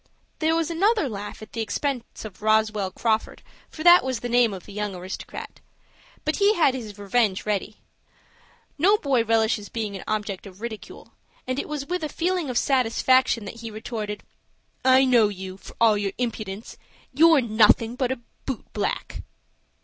There 0.39 0.55
was 0.55 0.71
another 0.71 1.07
laugh 1.07 1.43
at 1.43 1.53
the 1.53 1.61
expense 1.61 2.25
of 2.25 2.41
Roswell 2.41 2.89
Crawford, 2.89 3.43
for 3.69 3.83
that 3.83 4.03
was 4.03 4.21
the 4.21 4.29
name 4.29 4.51
of 4.51 4.65
the 4.65 4.73
young 4.73 4.95
aristocrat. 4.95 5.59
But 6.25 6.37
he 6.37 6.55
had 6.55 6.73
his 6.73 6.97
revenge 6.97 7.45
ready. 7.45 7.77
No 8.79 8.97
boy 8.97 9.23
relishes 9.23 9.69
being 9.69 9.95
an 9.95 10.03
object 10.07 10.47
of 10.47 10.59
ridicule, 10.59 11.13
and 11.45 11.59
it 11.59 11.69
was 11.69 11.85
with 11.85 12.03
a 12.03 12.09
feeling 12.09 12.49
of 12.49 12.57
satisfaction 12.57 13.45
that 13.45 13.57
he 13.59 13.69
retorted,— 13.69 14.23
"I 14.83 15.05
know 15.05 15.27
you 15.27 15.57
for 15.57 15.75
all 15.79 15.99
your 15.99 16.13
impudence. 16.17 16.77
You're 17.13 17.39
nothing 17.39 17.95
but 17.95 18.11
a 18.11 18.19
boot 18.47 18.65
black." 18.73 19.21